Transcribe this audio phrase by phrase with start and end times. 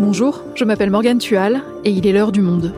[0.00, 2.72] Bonjour, je m'appelle Morgane Tual et il est l'heure du monde.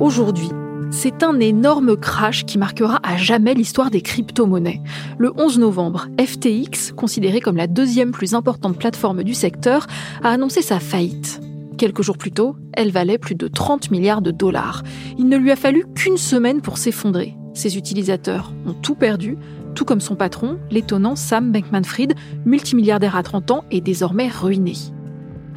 [0.00, 0.48] Aujourd'hui,
[0.90, 4.80] c'est un énorme crash qui marquera à jamais l'histoire des crypto-monnaies.
[5.18, 9.86] Le 11 novembre, FTX, considérée comme la deuxième plus importante plateforme du secteur,
[10.24, 11.42] a annoncé sa faillite.
[11.78, 14.82] Quelques jours plus tôt, elle valait plus de 30 milliards de dollars.
[15.16, 17.36] Il ne lui a fallu qu'une semaine pour s'effondrer.
[17.54, 19.38] Ses utilisateurs ont tout perdu,
[19.76, 22.14] tout comme son patron, l'étonnant Sam Bankman-Fried,
[22.44, 24.72] multimilliardaire à 30 ans et désormais ruiné.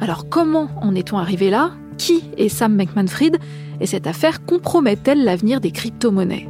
[0.00, 1.72] Alors comment en est-on arrivé là?
[1.98, 3.38] Qui est Sam Bankman-Fried?
[3.80, 6.48] Et cette affaire compromet-elle l'avenir des crypto-monnaies?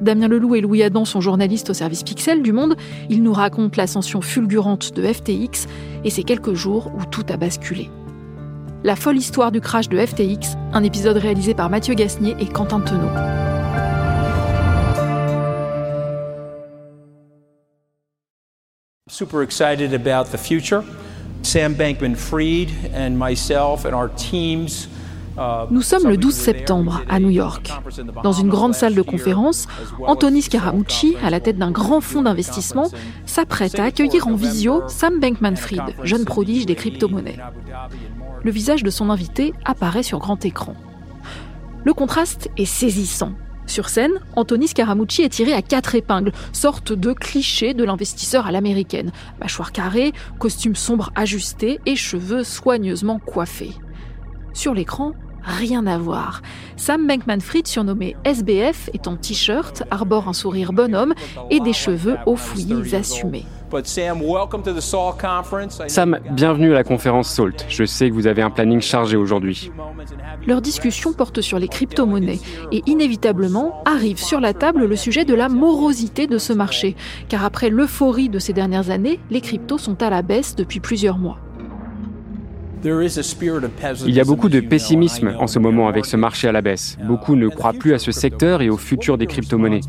[0.00, 2.74] Damien Leloup et Louis Adam sont journalistes au service Pixel du Monde.
[3.10, 5.66] Ils nous racontent l'ascension fulgurante de FTX
[6.04, 7.90] et ces quelques jours où tout a basculé.
[8.86, 12.80] La folle histoire du crash de FTX, un épisode réalisé par Mathieu Gasnier et Quentin
[12.80, 13.08] Tenot.
[19.08, 20.82] Super excited about the future.
[21.40, 24.86] Sam Bankman-Fried and myself and our teams
[25.70, 27.72] Nous sommes le 12 septembre à New York.
[28.22, 29.66] Dans une grande salle de conférence,
[30.06, 32.90] Anthony Scaramucci, à la tête d'un grand fonds d'investissement,
[33.26, 37.38] s'apprête à accueillir en visio Sam Bankman-Fried, jeune prodige des crypto-monnaies
[38.44, 40.74] le visage de son invité apparaît sur grand écran.
[41.84, 43.32] Le contraste est saisissant.
[43.66, 48.52] Sur scène, Anthony Scaramucci est tiré à quatre épingles, sorte de cliché de l'investisseur à
[48.52, 49.10] l'américaine.
[49.40, 53.72] Mâchoire carrée, costume sombre ajusté et cheveux soigneusement coiffés.
[54.52, 56.42] Sur l'écran, rien à voir.
[56.76, 61.14] Sam Bankman-Fried, surnommé SBF, est en t-shirt, arbore un sourire bonhomme
[61.50, 63.46] et des cheveux aux fouillis assumés.
[65.88, 67.66] Sam, bienvenue à la conférence SALT.
[67.68, 69.72] Je sais que vous avez un planning chargé aujourd'hui.
[70.46, 75.34] Leur discussion porte sur les crypto-monnaies et inévitablement arrive sur la table le sujet de
[75.34, 76.94] la morosité de ce marché,
[77.28, 81.18] car après l'euphorie de ces dernières années, les cryptos sont à la baisse depuis plusieurs
[81.18, 81.38] mois.
[82.84, 86.98] Il y a beaucoup de pessimisme en ce moment avec ce marché à la baisse.
[87.02, 89.80] Beaucoup ne croient plus à ce secteur et au futur des crypto-monnaies.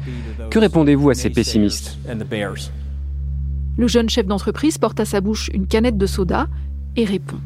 [0.50, 1.98] Que répondez-vous à ces pessimistes
[3.78, 6.48] Le jeune chef d'entreprise porte à sa bouche une canette de soda
[6.96, 7.38] et répond.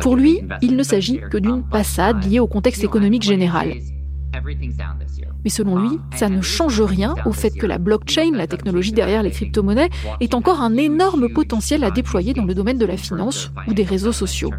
[0.00, 3.74] Pour lui, il ne s'agit que d'une passade liée au contexte économique général.
[5.44, 9.22] Mais selon lui, ça ne change rien au fait que la blockchain, la technologie derrière
[9.22, 13.50] les crypto-monnaies, est encore un énorme potentiel à déployer dans le domaine de la finance
[13.66, 14.50] ou des réseaux sociaux.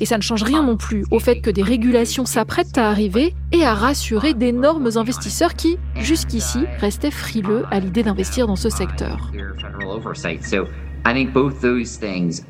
[0.00, 3.34] Et ça ne change rien non plus au fait que des régulations s'apprêtent à arriver
[3.52, 9.30] et à rassurer d'énormes investisseurs qui, jusqu'ici, restaient frileux à l'idée d'investir dans ce secteur.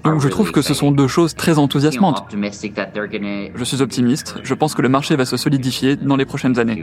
[0.05, 2.29] Donc je trouve que ce sont deux choses très enthousiasmantes.
[2.35, 6.75] Je suis optimiste, je pense que le marché va se solidifier dans les prochaines années.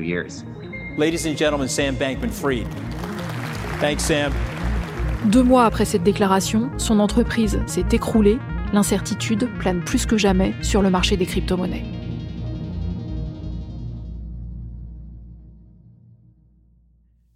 [5.26, 8.40] Deux mois après cette déclaration, son entreprise s'est écroulée,
[8.72, 11.84] l'incertitude plane plus que jamais sur le marché des crypto-monnaies.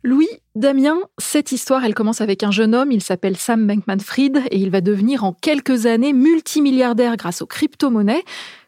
[0.02, 4.58] Louis, Damien, cette histoire, elle commence avec un jeune homme, il s'appelle Sam Bankman-Fried et
[4.58, 8.24] il va devenir en quelques années multimilliardaire grâce aux crypto-monnaies.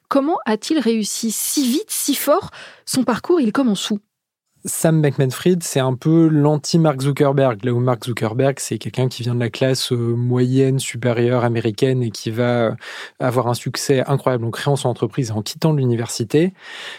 [0.09, 2.51] Comment a-t-il réussi si vite, si fort?
[2.85, 3.99] Son parcours, il commence où?
[4.67, 7.63] Sam Bankman-Fried, c'est un peu l'anti-Mark Zuckerberg.
[7.63, 12.01] Là où Mark Zuckerberg, c'est quelqu'un qui vient de la classe euh, moyenne, supérieure américaine
[12.01, 12.75] et qui va euh,
[13.19, 16.51] avoir un succès incroyable en créant son entreprise et en quittant l'université.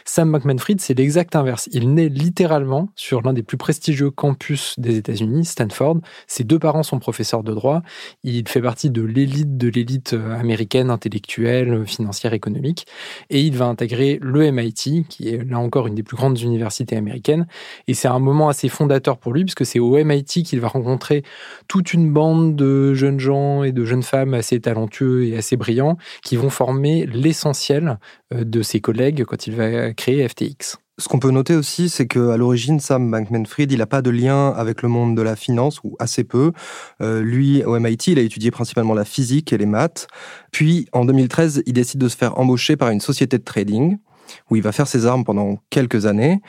[0.04, 1.68] Sam Bankman-Fried, c'est l'exact inverse.
[1.72, 5.96] Il naît littéralement sur l'un des plus prestigieux campus des États-Unis, Stanford.
[6.28, 7.82] Ses deux parents sont professeurs de droit.
[8.22, 12.86] Il fait partie de l'élite de l'élite euh, américaine, intellectuelle, financière, économique.
[13.28, 16.96] Et il va intégrer le MIT, qui est là encore une des plus grandes universités
[16.96, 17.48] américaines
[17.88, 21.22] et c'est un moment assez fondateur pour lui, puisque c'est au MIT qu'il va rencontrer
[21.68, 25.96] toute une bande de jeunes gens et de jeunes femmes assez talentueux et assez brillants
[26.22, 27.98] qui vont former l'essentiel
[28.34, 30.78] euh, de ses collègues quand il va créer FTX.
[30.98, 34.48] Ce qu'on peut noter aussi, c'est qu'à l'origine, Sam Bankman-Fried, il n'a pas de lien
[34.56, 36.52] avec le monde de la finance, ou assez peu.
[37.02, 40.06] Euh, lui, au MIT, il a étudié principalement la physique et les maths.
[40.52, 43.98] Puis, en 2013, il décide de se faire embaucher par une société de trading
[44.50, 46.40] où il va faire ses armes pendant quelques années.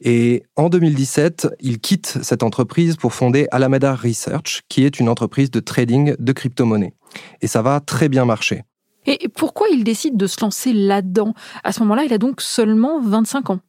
[0.00, 5.50] Et en 2017, il quitte cette entreprise pour fonder Alameda Research, qui est une entreprise
[5.50, 6.94] de trading de crypto-monnaies.
[7.42, 8.62] Et ça va très bien marcher.
[9.06, 11.34] Et pourquoi il décide de se lancer là-dedans?
[11.62, 13.60] À ce moment-là, il a donc seulement 25 ans.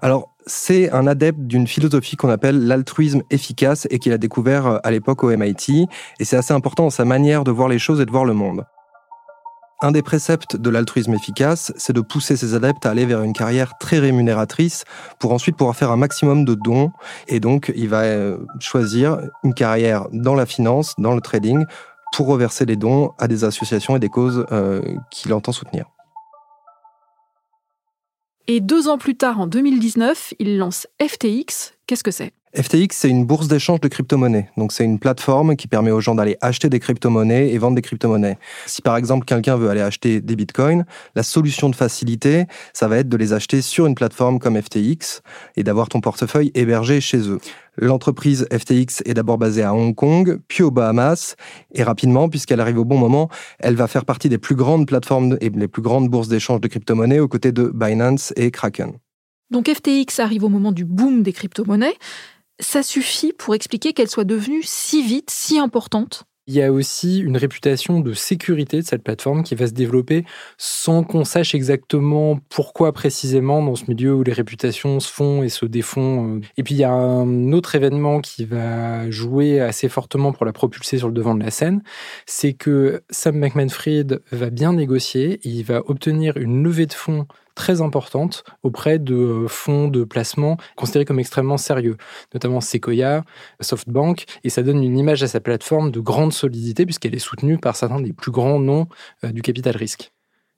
[0.00, 4.78] Alors, c'est un adepte d'une philosophie qu'on appelle l'altruisme efficace et qu'il a découvert euh,
[4.82, 5.86] à l'époque au MIT.
[6.20, 8.34] Et c'est assez important dans sa manière de voir les choses et de voir le
[8.34, 8.64] monde.
[9.80, 13.32] Un des préceptes de l'altruisme efficace, c'est de pousser ses adeptes à aller vers une
[13.32, 14.84] carrière très rémunératrice
[15.20, 16.90] pour ensuite pouvoir faire un maximum de dons.
[17.28, 21.64] Et donc, il va euh, choisir une carrière dans la finance, dans le trading,
[22.12, 24.82] pour reverser les dons à des associations et des causes euh,
[25.12, 25.86] qu'il entend soutenir.
[28.48, 31.74] Et deux ans plus tard, en 2019, il lance FTX.
[31.86, 32.32] Qu'est-ce que c'est?
[32.60, 34.50] FTX, c'est une bourse d'échange de crypto-monnaies.
[34.56, 37.82] Donc, c'est une plateforme qui permet aux gens d'aller acheter des crypto-monnaies et vendre des
[37.82, 38.36] crypto-monnaies.
[38.66, 40.84] Si par exemple quelqu'un veut aller acheter des bitcoins,
[41.14, 45.22] la solution de facilité, ça va être de les acheter sur une plateforme comme FTX
[45.56, 47.38] et d'avoir ton portefeuille hébergé chez eux.
[47.76, 51.36] L'entreprise FTX est d'abord basée à Hong Kong, puis aux Bahamas,
[51.72, 53.28] et rapidement, puisqu'elle arrive au bon moment,
[53.60, 56.66] elle va faire partie des plus grandes plateformes et les plus grandes bourses d'échange de
[56.66, 58.94] crypto-monnaies aux côtés de Binance et Kraken.
[59.50, 61.94] Donc FTX arrive au moment du boom des crypto-monnaies
[62.60, 66.24] ça suffit pour expliquer qu'elle soit devenue si vite, si importante?
[66.48, 70.24] Il y a aussi une réputation de sécurité de cette plateforme qui va se développer
[70.56, 75.50] sans qu'on sache exactement pourquoi précisément dans ce milieu où les réputations se font et
[75.50, 76.40] se défont.
[76.56, 80.54] Et puis il y a un autre événement qui va jouer assez fortement pour la
[80.54, 81.82] propulser sur le devant de la scène,
[82.24, 85.40] c'est que Sam Bankman-Fried va bien négocier.
[85.46, 87.26] Et il va obtenir une levée de fonds
[87.58, 91.96] très importante auprès de euh, fonds de placement considérés comme extrêmement sérieux,
[92.32, 93.24] notamment Sequoia,
[93.60, 97.58] SoftBank, et ça donne une image à sa plateforme de grande solidité puisqu'elle est soutenue
[97.58, 98.86] par certains des plus grands noms
[99.24, 100.12] euh, du capital risque.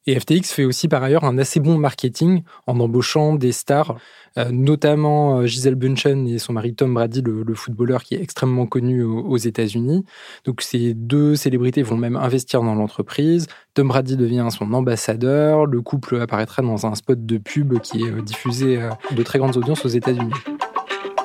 [0.06, 3.96] Et FTX fait aussi par ailleurs un assez bon marketing en embauchant des stars,
[4.38, 8.66] euh, notamment euh, Giselle Bunchen et son mari Tom Brady, le, footballeur qui est extrêmement
[8.66, 10.04] connu aux, États-Unis.
[10.44, 13.46] Donc ces deux célébrités vont même investir dans l'entreprise.
[13.74, 15.66] Tom Brady devient son ambassadeur.
[15.66, 18.80] Le couple apparaîtra dans un spot de pub qui est euh, diffusé
[19.10, 20.32] de très grandes audiences aux États-Unis.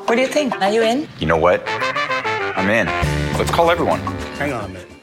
[0.07, 0.54] What do you think?
[0.62, 1.06] Are you in?
[1.19, 1.62] You know what?
[2.57, 2.88] I'm in.
[3.39, 4.00] Let's call everyone.
[4.38, 4.94] Hang on a minute.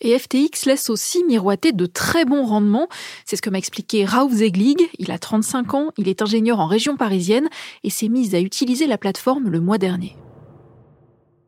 [0.00, 2.88] Et FTX laisse aussi miroiter de très bons rendements.
[3.24, 4.78] C'est ce que m'a expliqué Raouf Zeglig.
[4.98, 7.48] Il a 35 ans, il est ingénieur en région parisienne
[7.82, 10.14] et s'est mis à utiliser la plateforme le mois dernier.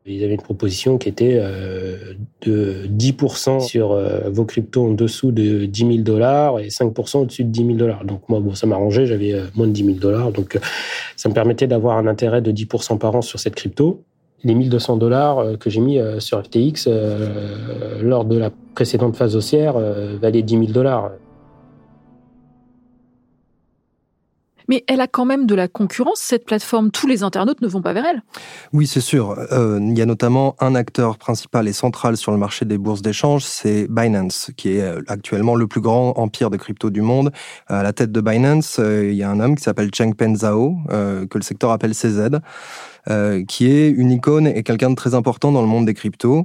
[0.05, 5.31] Ils avaient une proposition qui était euh, de 10% sur euh, vos cryptos en dessous
[5.31, 8.03] de 10 000 dollars et 5% au-dessus de 10 000 dollars.
[8.05, 10.31] Donc moi, bon, ça m'arrangeait, j'avais euh, moins de 10 000 dollars.
[10.31, 10.57] Donc
[11.15, 14.03] ça me permettait d'avoir un intérêt de 10% par an sur cette crypto
[14.43, 19.15] les 1200 dollars euh, que j'ai mis euh, sur FTX euh, lors de la précédente
[19.15, 19.75] phase haussière
[20.21, 21.11] valaient 10 000 dollars.
[24.69, 26.91] Mais elle a quand même de la concurrence, cette plateforme.
[26.91, 28.23] Tous les internautes ne vont pas vers elle.
[28.71, 29.35] Oui, c'est sûr.
[29.51, 33.43] il y a notamment un acteur principal et central sur le marché des bourses d'échange,
[33.43, 37.31] c'est Binance, qui est actuellement le plus grand empire de crypto du monde.
[37.67, 41.37] À la tête de Binance, il y a un homme qui s'appelle Changpeng Zhao, que
[41.37, 42.39] le secteur appelle CZ.
[43.09, 46.43] Euh, qui est une icône et quelqu'un de très important dans le monde des cryptos.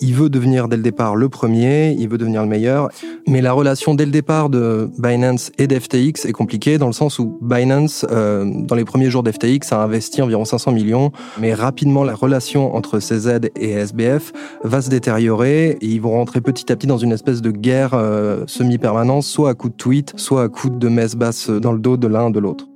[0.00, 2.88] Il veut devenir dès le départ le premier, il veut devenir le meilleur,
[3.26, 7.18] mais la relation dès le départ de Binance et d'FTX est compliquée dans le sens
[7.18, 12.04] où Binance, euh, dans les premiers jours d'FTX, a investi environ 500 millions, mais rapidement
[12.04, 14.32] la relation entre CZ et SBF
[14.64, 15.78] va se détériorer.
[15.80, 19.50] Et ils vont rentrer petit à petit dans une espèce de guerre euh, semi-permanente, soit
[19.50, 22.30] à coup de tweet, soit à coup de messe basse dans le dos de l'un
[22.30, 22.66] de l'autre.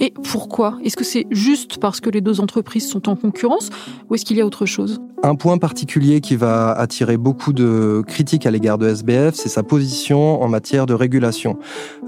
[0.00, 0.78] Et pourquoi?
[0.84, 3.70] Est-ce que c'est juste parce que les deux entreprises sont en concurrence
[4.08, 5.00] ou est-ce qu'il y a autre chose?
[5.22, 9.62] Un point particulier qui va attirer beaucoup de critiques à l'égard de SBF, c'est sa
[9.62, 11.58] position en matière de régulation.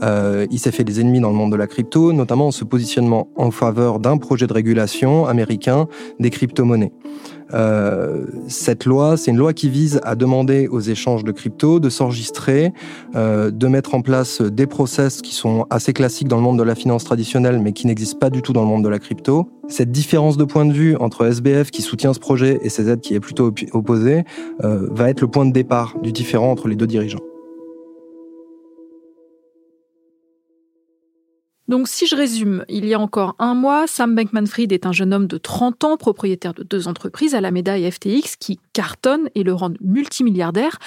[0.03, 2.65] Euh, il s'est fait des ennemis dans le monde de la crypto, notamment en se
[2.65, 5.89] positionnement en faveur d'un projet de régulation américain
[6.21, 6.93] des crypto-monnaies.
[7.55, 11.91] Euh, cette loi, c'est une loi qui vise à demander aux échanges de crypto de
[11.91, 12.73] s'enregistrer,
[13.15, 16.63] euh, de mettre en place des process qui sont assez classiques dans le monde de
[16.63, 19.49] la finance traditionnelle, mais qui n'existent pas du tout dans le monde de la crypto.
[19.69, 23.15] Cette différence de point de vue entre SBF qui soutient ce projet et CZ qui
[23.15, 24.25] est plutôt opposé
[24.65, 27.21] euh, va être le point de départ du différent entre les deux dirigeants.
[31.69, 35.13] Donc si je résume, il y a encore un mois, Sam Bankman-Fried est un jeune
[35.13, 39.43] homme de 30 ans, propriétaire de deux entreprises, à la médaille FTX, qui cartonne et
[39.43, 40.79] le rendent multimilliardaire.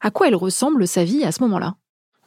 [0.00, 1.76] À quoi elle ressemble sa vie à ce moment-là?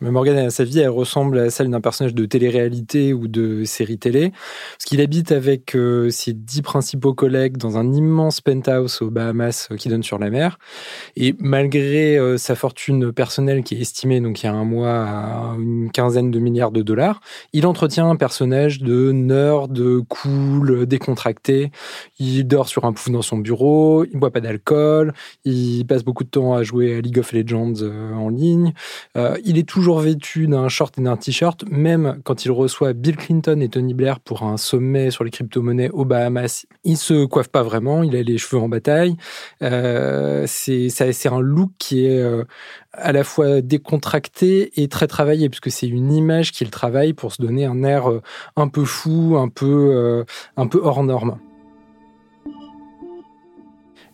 [0.02, 3.98] Mais Morgan, sa vie, elle ressemble à celle d'un personnage de télé-réalité ou de série
[3.98, 9.10] télé, parce qu'il habite avec euh, ses dix principaux collègues dans un immense penthouse aux
[9.10, 10.58] Bahamas euh, qui donne sur la mer.
[11.18, 15.04] Et malgré euh, sa fortune personnelle qui est estimée, donc il y a un mois,
[15.04, 17.20] à une quinzaine de milliards de dollars,
[17.52, 19.78] il entretient un personnage de nerd,
[20.08, 21.72] cool, décontracté.
[22.20, 25.14] Il dort sur un pouf dans son bureau, il boit pas d'alcool,
[25.44, 27.82] il passe beaucoup de temps à jouer à League of Legends
[28.16, 28.72] en ligne.
[29.44, 33.60] il est toujours vêtu d'un short et d'un t-shirt, même quand il reçoit Bill Clinton
[33.62, 36.66] et Tony Blair pour un sommet sur les crypto-monnaies aux Bahamas.
[36.84, 39.16] Il se coiffe pas vraiment, il a les cheveux en bataille.
[39.64, 42.44] Euh, c'est un look qui est euh,
[42.94, 47.42] à la fois décontracté et très travaillé, puisque c'est une image qu'il travaille pour se
[47.42, 48.22] donner un air euh,
[48.56, 50.26] un peu fou, un peu,
[50.58, 51.40] un peu hors norme.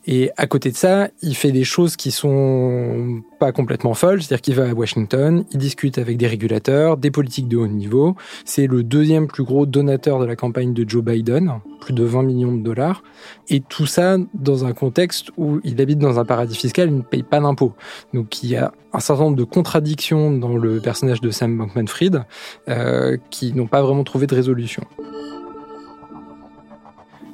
[0.07, 4.41] Et à côté de ça, il fait des choses qui sont pas complètement folles, c'est-à-dire
[4.41, 8.15] qu'il va à Washington, il discute avec des régulateurs, des politiques de haut niveau.
[8.45, 12.23] C'est le deuxième plus gros donateur de la campagne de Joe Biden, plus de 20
[12.23, 13.03] millions de dollars.
[13.49, 17.01] Et tout ça dans un contexte où il habite dans un paradis fiscal, il ne
[17.01, 17.73] paye pas d'impôts.
[18.13, 22.23] Donc il y a un certain nombre de contradictions dans le personnage de Sam Bankman-Fried
[22.69, 24.83] euh, qui n'ont pas vraiment trouvé de résolution.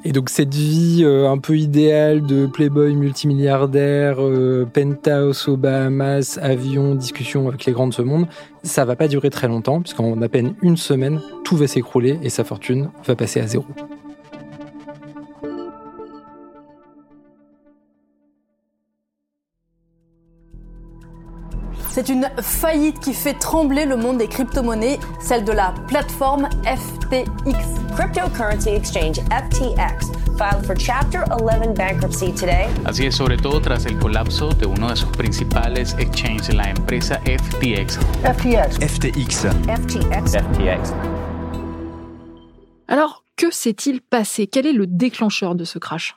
[0.04, 6.38] Et donc cette vie euh, un peu idéale de playboy multimilliardaire, euh, penthouse aux Bahamas,
[6.42, 8.26] avion, discussion avec les grands de ce monde,
[8.64, 12.30] ça va pas durer très longtemps, puisqu'en à peine une semaine, tout va s'écrouler et
[12.30, 13.64] sa fortune va passer à zéro.
[21.94, 27.26] C'est une faillite qui fait trembler le monde des crypto-monnaies, celle de la plateforme FTX.
[27.94, 32.66] Cryptocurrency exchange FTX filed for Chapter 11 bankruptcy today.
[32.86, 37.20] Así es, sobre todo tras el colapso de uno de sus principales exchanges, la empresa
[37.26, 37.98] FTX.
[38.24, 38.78] FTX.
[38.78, 39.44] FTX.
[39.68, 40.32] FTX.
[40.32, 40.94] FTX.
[42.88, 44.46] Alors, que s'est-il passé?
[44.46, 46.16] Quel est le déclencheur de ce crash?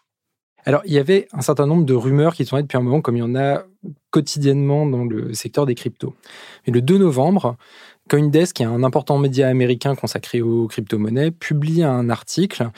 [0.65, 3.15] Alors, il y avait un certain nombre de rumeurs qui tournaient depuis un moment, comme
[3.15, 3.63] il y en a
[4.09, 6.15] quotidiennement dans le secteur des cryptos.
[6.65, 7.55] Mais le 2 novembre,
[8.09, 12.69] Coindesk, qui un important média américain consacré aux crypto-monnaies, publie un article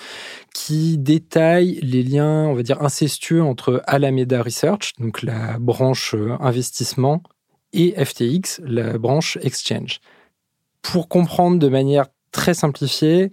[0.53, 6.35] qui détaille les liens, on va dire, incestueux entre Alameda Research, donc la branche euh,
[6.41, 7.23] investissement,
[7.71, 9.99] et FTX, la branche exchange.
[10.81, 13.31] Pour comprendre de manière très simplifiée,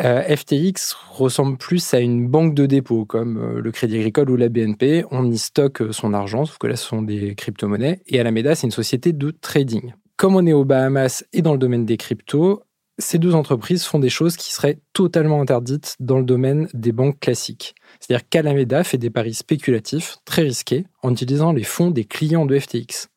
[0.00, 4.36] euh, FTX ressemble plus à une banque de dépôt comme euh, le Crédit Agricole ou
[4.36, 5.04] la BNP.
[5.10, 8.02] On y stocke euh, son argent, sauf que là, ce sont des crypto-monnaies.
[8.06, 9.94] Et Alameda, c'est une société de trading.
[10.16, 12.62] Comme on est aux Bahamas et dans le domaine des cryptos,
[12.98, 17.20] ces deux entreprises font des choses qui seraient totalement interdites dans le domaine des banques
[17.20, 17.74] classiques.
[18.00, 22.58] C'est-à-dire qu'Alameda fait des paris spéculatifs très risqués en utilisant les fonds des clients de
[22.58, 23.08] FTX.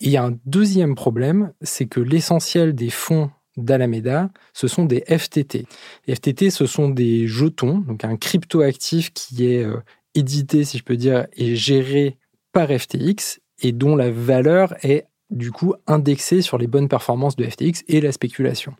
[0.00, 5.02] Il y a un deuxième problème, c'est que l'essentiel des fonds d'Alameda, ce sont des
[5.06, 5.66] FTT.
[6.06, 9.76] Les FTT, ce sont des jetons, donc un cryptoactif qui est euh,
[10.14, 12.16] édité, si je peux dire, et géré
[12.52, 17.44] par FTX et dont la valeur est du coup indexée sur les bonnes performances de
[17.44, 18.74] FTX et la spéculation.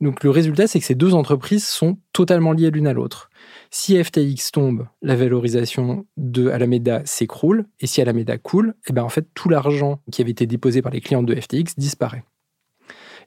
[0.00, 3.28] Donc le résultat, c'est que ces deux entreprises sont totalement liées l'une à l'autre.
[3.70, 9.10] Si FTX tombe, la valorisation de Alameda s'écroule, et si Alameda coule, eh bien en
[9.10, 12.24] fait tout l'argent qui avait été déposé par les clients de FTX disparaît.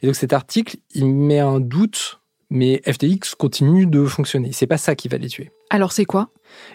[0.04, 2.20] Et donc cet article, il met un doute,
[2.50, 4.52] mais FTX continue de fonctionner.
[4.52, 5.50] C'est pas ça qui va les tuer.
[5.70, 6.30] Alors c'est quoi?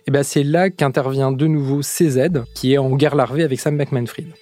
[0.07, 3.77] Eh ben c'est là qu'intervient de nouveau CZ, qui est en guerre larvée avec Sam
[3.77, 4.33] Bankman-Fried.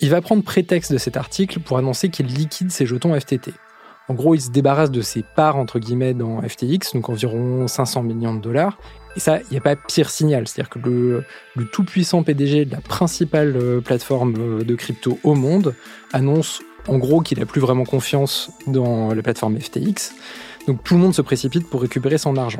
[0.00, 3.52] Il va prendre prétexte de cet article pour annoncer qu'il liquide ses jetons FTT.
[4.08, 8.02] En gros, il se débarrasse de ses parts, entre guillemets, dans FTX, donc environ 500
[8.02, 8.78] millions de dollars.
[9.16, 10.48] Et ça, il n'y a pas pire signal.
[10.48, 15.34] C'est-à-dire que le, le tout-puissant PDG de la principale euh, plateforme euh, de crypto au
[15.34, 15.74] monde
[16.12, 20.14] annonce en gros qu'il n'a plus vraiment confiance dans la plateforme FTX.
[20.66, 22.58] Donc tout le monde se précipite pour récupérer son argent.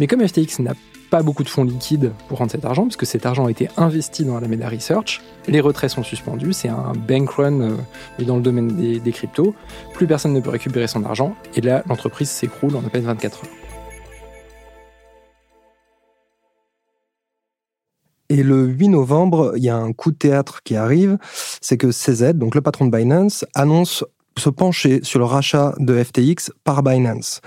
[0.00, 0.74] Mais comme FTX n'a
[1.10, 4.24] pas beaucoup de fonds liquides pour rendre cet argent, puisque cet argent a été investi
[4.24, 7.76] dans Alameda Research, les retraits sont suspendus, c'est un bank run euh,
[8.20, 9.54] dans le domaine des, des cryptos,
[9.92, 13.44] plus personne ne peut récupérer son argent, et là l'entreprise s'écroule en à peine 24
[13.44, 13.61] heures.
[18.32, 21.18] Et le 8 novembre, il y a un coup de théâtre qui arrive,
[21.60, 24.06] c'est que CZ, donc le patron de Binance, annonce
[24.38, 27.42] se pencher sur le rachat de FTX par Binance.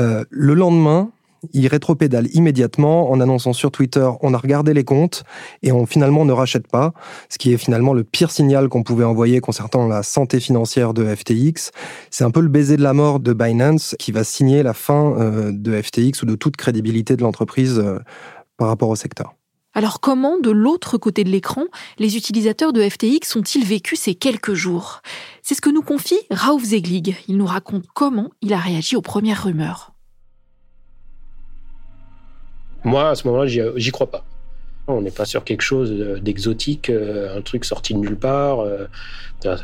[0.00, 1.12] Euh, le lendemain,
[1.52, 5.22] il rétropédale immédiatement en annonçant sur Twitter on a regardé les comptes
[5.62, 6.92] et on finalement ne rachète pas,
[7.28, 11.06] ce qui est finalement le pire signal qu'on pouvait envoyer concernant la santé financière de
[11.06, 11.70] FTX.
[12.10, 15.14] C'est un peu le baiser de la mort de Binance qui va signer la fin
[15.20, 18.00] euh, de FTX ou de toute crédibilité de l'entreprise euh,
[18.56, 19.34] par rapport au secteur.
[19.72, 21.64] Alors comment, de l'autre côté de l'écran,
[21.98, 25.00] les utilisateurs de FTX ont-ils vécu ces quelques jours?
[25.42, 27.16] C'est ce que nous confie Raouf Zeglig.
[27.28, 29.92] Il nous raconte comment il a réagi aux premières rumeurs.
[32.82, 33.46] Moi, à ce moment-là,
[33.76, 34.24] j'y crois pas.
[34.88, 38.60] On n'est pas sur quelque chose d'exotique, euh, un truc sorti de nulle part.
[38.60, 38.86] Euh,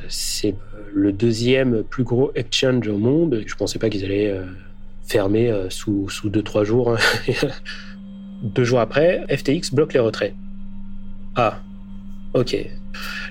[0.09, 0.55] c'est
[0.95, 3.43] le deuxième plus gros exchange au monde.
[3.45, 4.45] Je ne pensais pas qu'ils allaient euh,
[5.05, 6.97] fermer sous, sous deux, trois jours.
[8.43, 10.35] Deux jours après, FTX bloque les retraits.
[11.35, 11.61] Ah,
[12.37, 12.55] Ok.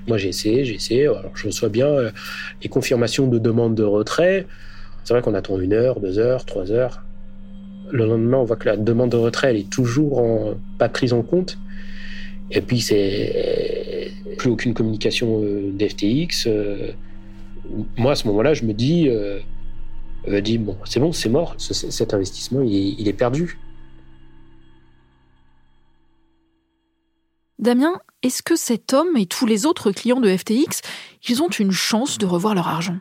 [0.08, 1.04] Moi, j'ai essayé, j'ai essayé.
[1.04, 2.12] Alors, je reçois bien euh,
[2.64, 4.48] les confirmations de demande de retrait.
[5.04, 7.04] C'est vrai qu'on attend une heure, deux heures, trois heures.
[7.92, 11.22] Le lendemain, on voit que la demande de retrait, elle est toujours pas prise en
[11.22, 11.60] compte.
[12.50, 16.48] Et puis, c'est plus aucune communication euh, d'FTX.
[16.48, 16.92] Euh.
[17.98, 19.10] Moi, à ce moment-là, je me dis,
[20.28, 21.56] je dis bon, c'est bon, c'est mort.
[21.58, 23.58] cet investissement, il est perdu.
[27.58, 30.82] Damien, est-ce que cet homme et tous les autres clients de FTX,
[31.28, 33.00] ils ont une chance de revoir leur argent?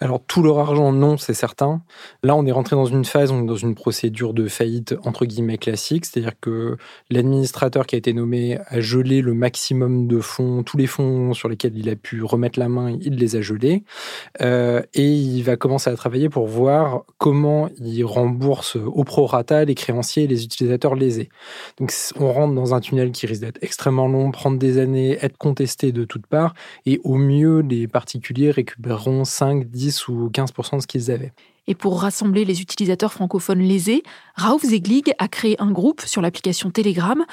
[0.00, 1.82] Alors tout leur argent, non, c'est certain.
[2.22, 5.26] Là, on est rentré dans une phase, on est dans une procédure de faillite entre
[5.26, 6.76] guillemets classique, c'est-à-dire que
[7.10, 11.48] l'administrateur qui a été nommé a gelé le maximum de fonds, tous les fonds sur
[11.48, 13.84] lesquels il a pu remettre la main, il les a gelés,
[14.40, 19.74] euh, et il va commencer à travailler pour voir comment il rembourse au prorata les
[19.74, 21.28] créanciers et les utilisateurs lésés.
[21.78, 25.38] Donc on rentre dans un tunnel qui risque d'être extrêmement long, prendre des années, être
[25.38, 26.54] contesté de toutes parts,
[26.86, 31.32] et au mieux les particuliers récupéreront 5, 10 ou 15% de ce qu'ils avaient.
[31.66, 34.02] Et pour rassembler les utilisateurs francophones lésés,
[34.34, 37.24] Raouf Zeglig a créé un groupe sur l'application Telegram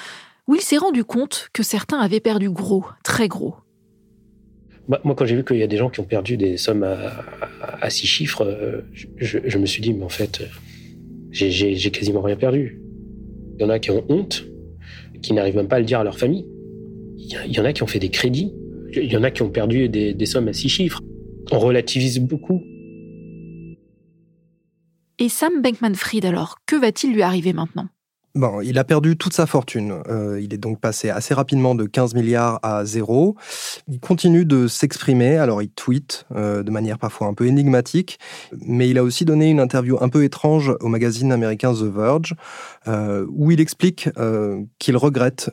[0.48, 3.56] où il s'est rendu compte que certains avaient perdu gros, très gros.
[4.88, 7.90] Moi, quand j'ai vu qu'il y a des gens qui ont perdu des sommes à,
[7.92, 8.82] six chiffres, euh,
[9.18, 10.42] je, me suis dit, mais en fait,
[11.30, 12.82] j'ai quasiment rien perdu.
[13.58, 14.46] Il y en a qui ont honte,
[15.22, 16.48] qui n'arrivent même pas à le dire à leur famille.
[17.18, 18.52] Il y en a qui ont fait des crédits.
[18.96, 21.02] Il y en a qui ont perdu des sommes à six chiffres
[21.52, 22.64] on relativise beaucoup.
[25.18, 27.90] Et Sam Bankman-Fried alors, que va-t-il lui arriver maintenant?
[28.36, 30.02] Bon, il a perdu toute sa fortune.
[30.08, 33.36] Euh, il est donc passé assez rapidement de 15 milliards à zéro.
[33.88, 38.20] Il continue de s'exprimer, alors il tweet euh, de manière parfois un peu énigmatique,
[38.62, 42.36] mais il a aussi donné une interview un peu étrange au magazine américain The Verge,
[42.88, 44.10] euh, où il explique
[44.78, 45.50] qu'il regrette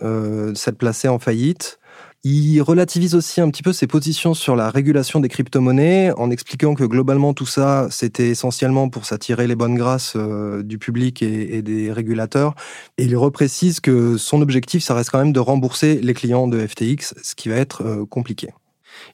[0.54, 1.78] s'être placé en faillite,
[2.25, 6.75] il relativise aussi un petit peu ses positions sur la régulation des crypto-monnaies en expliquant
[6.75, 11.62] que globalement tout ça, c'était essentiellement pour s'attirer les bonnes grâces euh, du public et,
[11.62, 12.54] des régulateurs.
[12.99, 16.67] Et il reprécise que son objectif, ça reste quand même de rembourser les clients de
[16.67, 18.49] FTX, ce qui va être euh, compliqué.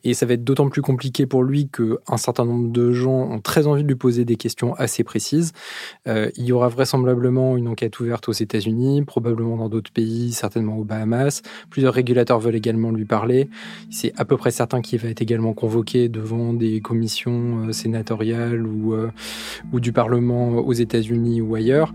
[0.05, 3.41] Et ça va être d'autant plus compliqué pour lui qu'un certain nombre de gens ont
[3.41, 5.53] très envie de lui poser des questions assez précises.
[6.09, 10.77] Euh, il y aura vraisemblablement une enquête ouverte aux États-Unis, probablement dans d'autres pays, certainement
[10.77, 11.43] aux Bahamas.
[11.71, 13.49] Plusieurs régulateurs veulent également lui parler.
[13.91, 18.67] C'est à peu près certain qu'il va être également convoqué devant des commissions euh, sénatoriales
[18.67, 19.11] euh,
[19.73, 21.93] ou du Parlement aux États-Unis ou ailleurs.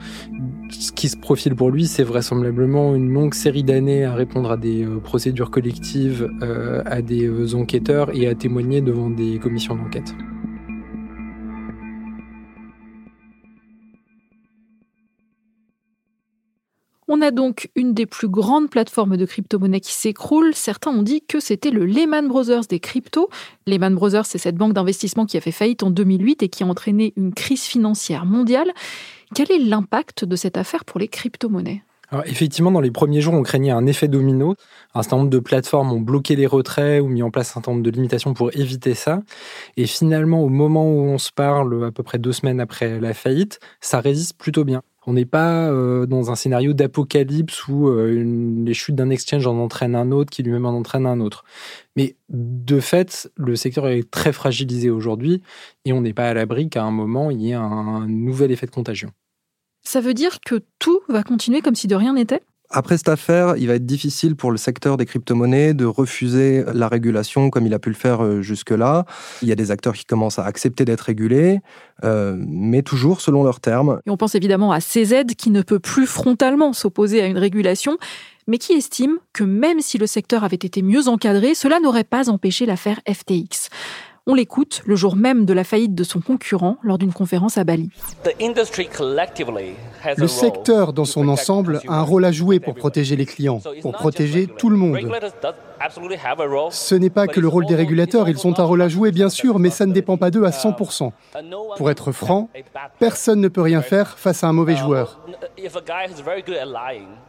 [0.71, 4.58] Ce qui se profile pour lui, c'est vraisemblablement une longue série d'années à répondre à
[4.58, 6.30] des procédures collectives,
[6.86, 7.76] à des enquêtes
[8.13, 10.13] et à témoigner devant des commissions d'enquête.
[17.09, 20.53] On a donc une des plus grandes plateformes de crypto-monnaie qui s'écroule.
[20.53, 23.29] Certains ont dit que c'était le Lehman Brothers des cryptos.
[23.65, 26.67] Lehman Brothers, c'est cette banque d'investissement qui a fait faillite en 2008 et qui a
[26.67, 28.71] entraîné une crise financière mondiale.
[29.33, 31.81] Quel est l'impact de cette affaire pour les crypto-monnaies?
[32.09, 34.55] Alors effectivement, dans les premiers jours, on craignait un effet domino.
[34.93, 37.71] Un certain nombre de plateformes ont bloqué les retraits ou mis en place un certain
[37.71, 39.21] nombre de limitations pour éviter ça.
[39.75, 43.13] Et finalement, au moment où on se parle, à peu près deux semaines après la
[43.13, 44.83] faillite, ça résiste plutôt bien.
[45.05, 48.23] On n'est pas euh, dans un scénario d'apocalypse où euh,
[48.65, 51.43] les chutes d'un exchange en entraînent un autre, qui lui-même en entraîne un autre.
[51.95, 55.41] Mais de fait, le secteur est très fragilisé aujourd'hui
[55.85, 58.65] et on n'est pas à l'abri qu'à un moment, il y ait un nouvel effet
[58.65, 59.11] de contagion.
[59.89, 62.41] Ça veut dire que tout va continuer comme si de rien n'était?
[62.69, 66.89] Après cette affaire, il va être difficile pour le secteur des crypto-monnaies de refuser la
[66.89, 69.06] régulation comme il a pu le faire euh, jusque-là.
[69.41, 71.62] Il y a des acteurs qui commencent à accepter d'être régulés,
[72.04, 74.02] euh, mais toujours selon leurs termes.
[74.06, 77.97] Et on pense évidemment à CZ qui ne peut plus frontalement s'opposer à une régulation,
[78.45, 82.30] mais qui estime que même si le secteur avait été mieux encadré, cela n'aurait pas
[82.30, 83.69] empêché l'affaire FTX.
[84.29, 87.63] On l'écoute le jour même de la faillite de son concurrent lors d'une conférence à
[87.63, 87.89] Bali.
[90.17, 93.93] Le secteur dans son ensemble a un rôle à jouer pour protéger les clients, pour
[93.93, 94.97] protéger tout le monde.
[96.71, 99.29] Ce n'est pas que le rôle des régulateurs, ils ont un rôle à jouer bien
[99.29, 101.11] sûr, mais ça ne dépend pas d'eux à 100%.
[101.77, 102.49] Pour être franc,
[102.99, 105.21] personne ne peut rien faire face à un mauvais joueur.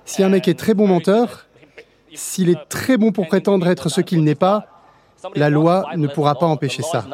[0.04, 1.46] Si un mec est très bon menteur,
[2.12, 4.77] s'il est très bon pour prétendre être ce qu'il n'est pas,
[5.34, 7.04] la loi ne pourra pas empêcher ça.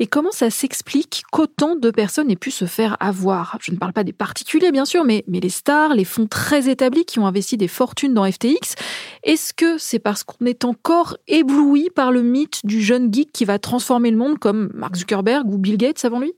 [0.00, 3.58] Et comment ça s'explique qu'autant de personnes aient pu se faire avoir?
[3.60, 6.68] Je ne parle pas des particuliers, bien sûr, mais, mais les stars, les fonds très
[6.68, 8.76] établis qui ont investi des fortunes dans FTX.
[9.24, 13.44] Est-ce que c'est parce qu'on est encore ébloui par le mythe du jeune geek qui
[13.44, 16.32] va transformer le monde comme Mark Zuckerberg ou Bill Gates avant lui?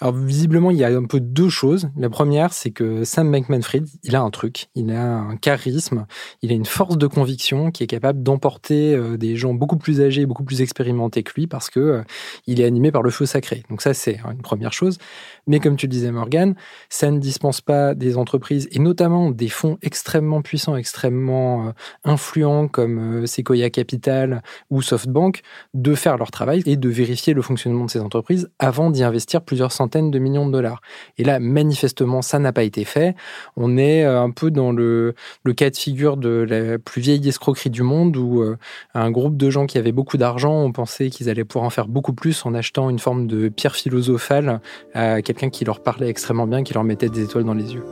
[0.00, 1.88] Alors visiblement, il y a un peu deux choses.
[1.96, 6.06] La première, c'est que Sam Bankman-Fried, il a un truc, il a un charisme,
[6.42, 10.00] il a une force de conviction qui est capable d'emporter euh, des gens beaucoup plus
[10.00, 12.02] âgés, beaucoup plus expérimentés que lui parce que euh,
[12.46, 13.62] il est animé par le feu sacré.
[13.70, 14.98] Donc ça, c'est une première chose.
[15.46, 16.54] Mais comme tu le disais, Morgan,
[16.88, 21.70] ça ne dispense pas des entreprises et notamment des fonds extrêmement puissants, extrêmement euh,
[22.04, 25.42] influents comme Sequoia Capital ou SoftBank
[25.74, 29.42] de faire leur travail et de vérifier le fonctionnement de ces entreprises avant d'y investir
[29.42, 30.80] plusieurs centaines de millions de dollars.
[31.18, 33.14] Et là, manifestement, ça n'a pas été fait.
[33.56, 35.14] On est euh, un peu dans le,
[35.56, 38.56] cas de figure de la plus vieille escroquerie du monde où euh,
[38.94, 41.88] un groupe de gens qui avaient beaucoup d'argent ont pensé qu'ils allaient pouvoir en faire
[41.88, 44.60] beaucoup plus en achetant une forme de pierre philosophale
[44.92, 47.84] à quelqu'un qui leur parlait extrêmement bien, qui leur mettait des étoiles dans les yeux.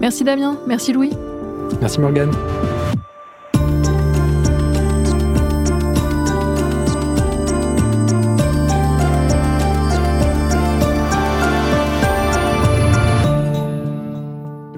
[0.00, 1.10] Merci Damien, merci Louis.
[1.80, 2.32] Merci Morgane.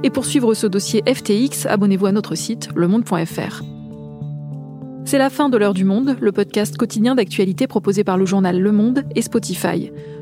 [0.02, 3.62] Et pour suivre ce dossier FTX, abonnez-vous à notre site lemonde.fr.
[5.04, 8.60] C'est la fin de l'heure du monde, le podcast quotidien d'actualité proposé par le journal
[8.60, 9.90] Le Monde et Spotify.